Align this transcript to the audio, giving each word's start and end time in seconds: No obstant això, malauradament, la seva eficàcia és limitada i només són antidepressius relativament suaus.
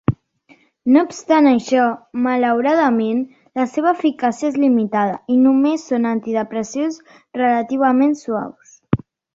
No 0.93 1.01
obstant 1.07 1.49
això, 1.49 1.83
malauradament, 2.27 3.21
la 3.61 3.67
seva 3.75 3.93
eficàcia 3.93 4.51
és 4.55 4.59
limitada 4.65 5.21
i 5.35 5.39
només 5.45 5.89
són 5.93 6.13
antidepressius 6.17 7.01
relativament 7.43 8.23
suaus. 8.27 8.79